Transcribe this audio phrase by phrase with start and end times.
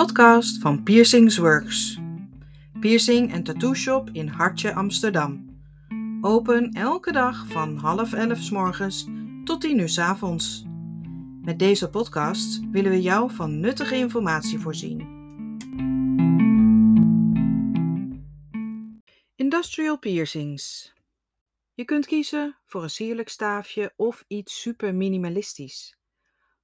[0.00, 1.98] podcast van Piercings Works.
[2.80, 5.60] Piercing en tattoo shop in Hartje, Amsterdam.
[6.20, 9.06] Open elke dag van half elf s morgens
[9.44, 10.64] tot tien uur s avonds.
[11.42, 14.98] Met deze podcast willen we jou van nuttige informatie voorzien.
[19.36, 20.94] Industrial piercings.
[21.74, 25.99] Je kunt kiezen voor een sierlijk staafje of iets super minimalistisch.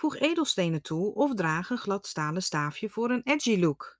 [0.00, 3.98] Voeg edelstenen toe of draag een glad stalen staafje voor een edgy look.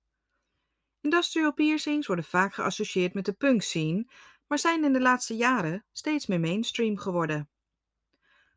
[1.01, 4.07] Industrial piercings worden vaak geassocieerd met de punk scene,
[4.47, 7.49] maar zijn in de laatste jaren steeds meer mainstream geworden.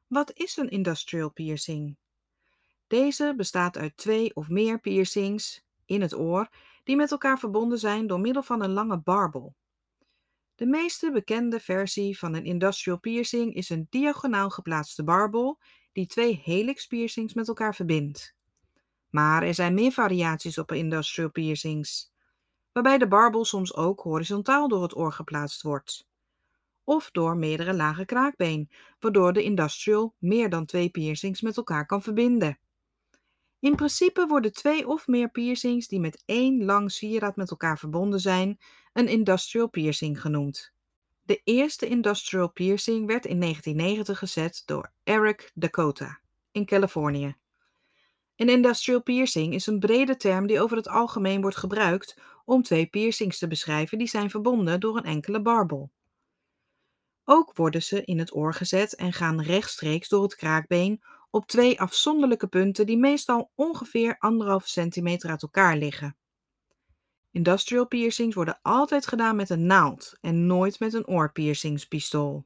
[0.07, 1.97] Wat is een industrial piercing?
[2.87, 6.49] Deze bestaat uit twee of meer piercings in het oor
[6.85, 9.55] die met elkaar verbonden zijn door middel van een lange barbel.
[10.55, 15.59] De meeste bekende versie van een industrial piercing is een diagonaal geplaatste barbel
[15.95, 18.35] die twee helix piercings met elkaar verbindt.
[19.11, 22.13] Maar er zijn meer variaties op industrial piercings,
[22.73, 26.07] waarbij de barbel soms ook horizontaal door het oor geplaatst wordt.
[26.85, 28.71] Of door meerdere lagen kraakbeen,
[29.01, 32.59] waardoor de industrial meer dan twee piercings met elkaar kan verbinden.
[33.59, 38.21] In principe worden twee of meer piercings die met één lang sieraad met elkaar verbonden
[38.21, 38.59] zijn,
[38.93, 40.74] een industrial piercing genoemd.
[41.27, 46.21] De eerste industrial piercing werd in 1990 gezet door Eric Dakota
[46.53, 47.37] in Californië.
[48.37, 52.87] Een industrial piercing is een brede term die over het algemeen wordt gebruikt om twee
[52.87, 55.91] piercings te beschrijven die zijn verbonden door een enkele barbel.
[57.25, 61.81] Ook worden ze in het oor gezet en gaan rechtstreeks door het kraakbeen op twee
[61.81, 64.19] afzonderlijke punten die meestal ongeveer
[64.61, 66.17] 1,5 centimeter uit elkaar liggen.
[67.35, 72.45] Industrial piercings worden altijd gedaan met een naald en nooit met een oorpiercingspistool.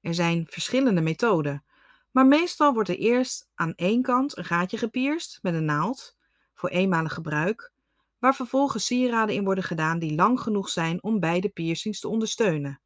[0.00, 1.64] Er zijn verschillende methoden,
[2.10, 6.16] maar meestal wordt er eerst aan één kant een gaatje gepierst met een naald
[6.54, 7.72] voor eenmalig gebruik,
[8.18, 12.80] waar vervolgens sieraden in worden gedaan die lang genoeg zijn om beide piercings te ondersteunen.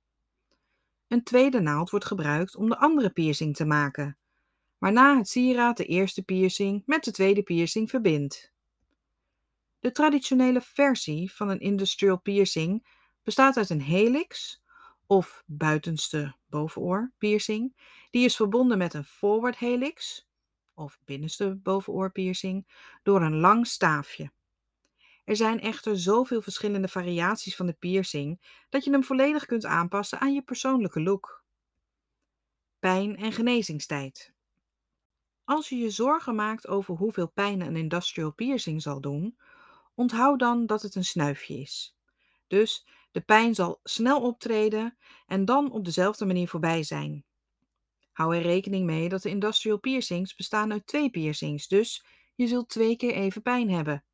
[1.09, 4.17] Een tweede naald wordt gebruikt om de andere piercing te maken,
[4.79, 8.57] waarna het sieraad de eerste piercing met de tweede piercing verbindt.
[9.81, 12.87] De traditionele versie van een industrial piercing
[13.23, 14.63] bestaat uit een helix
[15.07, 17.77] of buitenste bovenoor piercing,
[18.11, 20.29] die is verbonden met een forward helix
[20.75, 22.67] of binnenste bovenoor piercing
[23.03, 24.33] door een lang staafje.
[25.25, 30.21] Er zijn echter zoveel verschillende variaties van de piercing dat je hem volledig kunt aanpassen
[30.21, 31.45] aan je persoonlijke look.
[32.79, 34.33] Pijn en genezingstijd.
[35.45, 39.39] Als je je zorgen maakt over hoeveel pijn een industrial piercing zal doen,
[39.99, 41.97] Onthoud dan dat het een snuifje is.
[42.47, 47.25] Dus de pijn zal snel optreden en dan op dezelfde manier voorbij zijn.
[48.13, 52.05] Hou er rekening mee dat de industrial piercings bestaan uit twee piercings, dus
[52.35, 54.05] je zult twee keer even pijn hebben.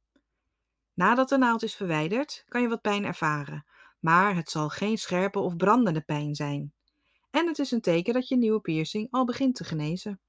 [0.95, 3.67] Nadat de naald is verwijderd, kan je wat pijn ervaren,
[4.01, 6.73] maar het zal geen scherpe of brandende pijn zijn.
[7.31, 10.21] En het is een teken dat je nieuwe piercing al begint te genezen.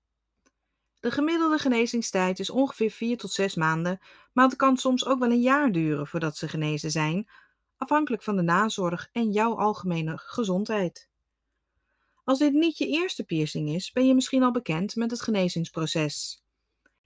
[1.06, 4.00] De gemiddelde genezingstijd is ongeveer 4 tot 6 maanden,
[4.34, 7.30] maar het kan soms ook wel een jaar duren voordat ze genezen zijn,
[7.78, 11.10] afhankelijk van de nazorg en jouw algemene gezondheid.
[12.24, 16.44] Als dit niet je eerste piercing is, ben je misschien al bekend met het genezingsproces.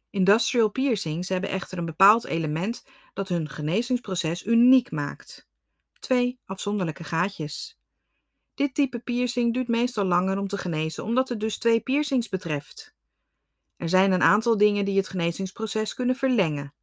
[0.09, 5.47] Industrial piercings hebben echter een bepaald element dat hun genezingsproces uniek maakt.
[5.99, 7.79] Twee afzonderlijke gaatjes.
[8.53, 12.97] Dit type piercing duurt meestal langer om te genezen omdat het dus twee piercings betreft.
[13.79, 16.73] Er zijn een aantal dingen die het genezingsproces kunnen verlengen.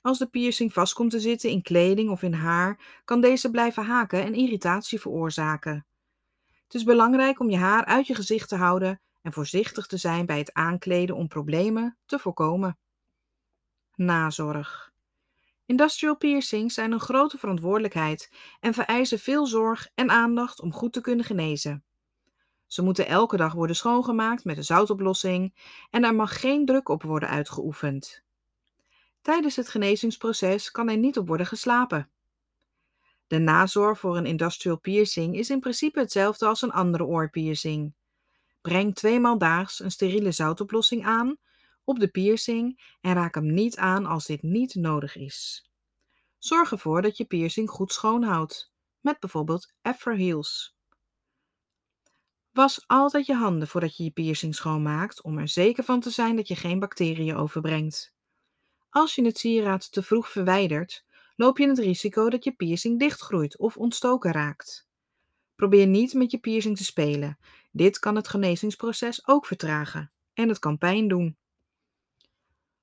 [0.00, 3.84] Als de piercing vast komt te zitten in kleding of in haar, kan deze blijven
[3.84, 5.86] haken en irritatie veroorzaken.
[6.64, 10.26] Het is belangrijk om je haar uit je gezicht te houden en voorzichtig te zijn
[10.26, 12.78] bij het aankleden om problemen te voorkomen.
[13.94, 14.92] Nazorg.
[15.66, 21.00] Industrial piercings zijn een grote verantwoordelijkheid en vereisen veel zorg en aandacht om goed te
[21.00, 21.84] kunnen genezen.
[22.72, 25.54] Ze moeten elke dag worden schoongemaakt met een zoutoplossing
[25.90, 28.22] en er mag geen druk op worden uitgeoefend.
[29.20, 32.10] Tijdens het genezingsproces kan er niet op worden geslapen.
[33.26, 37.94] De nazorg voor een industrial piercing is in principe hetzelfde als een andere oorpiercing.
[38.62, 41.36] Breng tweemaal daags een steriele zoutoplossing aan
[41.84, 45.68] op de piercing en raak hem niet aan als dit niet nodig is.
[46.38, 50.80] Zorg ervoor dat je piercing goed schoonhoudt, met bijvoorbeeld Afro Heals.
[52.52, 56.36] Was altijd je handen voordat je je piercing schoonmaakt om er zeker van te zijn
[56.36, 58.14] dat je geen bacteriën overbrengt.
[58.90, 61.04] Als je het sieraad te vroeg verwijdert,
[61.36, 64.88] loop je het risico dat je piercing dichtgroeit of ontstoken raakt.
[65.56, 67.38] Probeer niet met je piercing te spelen.
[67.70, 71.36] Dit kan het genezingsproces ook vertragen en het kan pijn doen.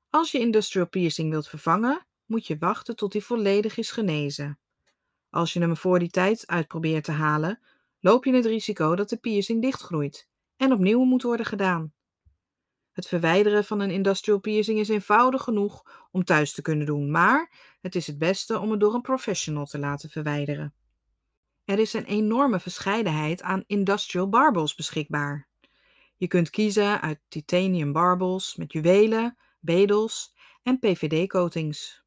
[0.10, 4.60] Als je industrial piercing wilt vervangen, moet je wachten tot hij volledig is genezen.
[5.30, 7.60] Als je hem voor die tijd uitprobeert te halen,
[8.00, 11.94] loop je het risico dat de piercing dichtgroeit en opnieuw moet worden gedaan.
[12.92, 17.52] Het verwijderen van een industrial piercing is eenvoudig genoeg om thuis te kunnen doen, maar
[17.82, 20.74] het is het beste om het door een professional te laten verwijderen.
[21.66, 25.48] Er is een enorme verscheidenheid aan industrial barbels beschikbaar.
[26.16, 32.04] Je kunt kiezen uit titanium barbels met juwelen, bedels en PVD-coatings.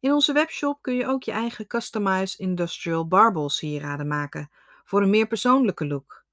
[0.00, 4.50] In onze webshop kun je ook je eigen customized industrial barbel sieraden maken
[4.88, 6.24] voor een meer persoonlijke look.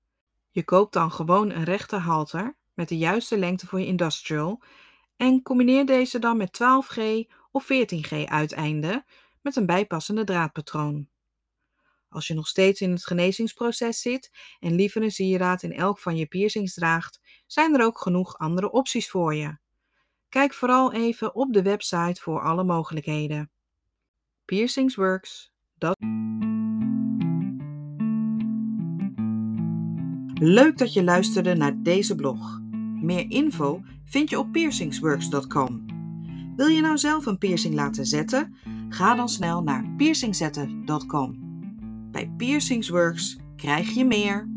[0.50, 4.62] Je koopt dan gewoon een rechte halter met de juiste lengte voor je industrial
[5.18, 7.02] en combineer deze dan met 12G
[7.52, 9.06] of 14G uiteinden
[9.42, 11.08] met een bijpassende draadpatroon.
[12.10, 16.16] Als je nog steeds in het genezingsproces zit en liever een sieraad in elk van
[16.18, 19.58] je piercings draagt, zijn er ook genoeg andere opties voor je.
[20.30, 23.52] Kijk vooral even op de website voor alle mogelijkheden.
[24.46, 25.54] Piercingsworks.
[30.48, 32.62] Leuk dat je luisterde naar deze blog.
[33.02, 35.86] Meer info vind je op piercingsworks.com.
[36.56, 38.56] Wil je nou zelf een piercing laten zetten?
[38.90, 41.36] Ga dan snel naar piercingzetten.com.
[42.12, 44.55] Bij Piercingsworks krijg je meer.